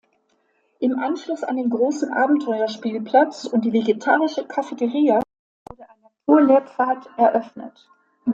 [0.79, 5.21] Im Anschluss an den großen Abenteuerspielplatz und die vegetarische Cafeteria
[5.69, 7.87] wurde ein Naturlehrpfad eröffnet.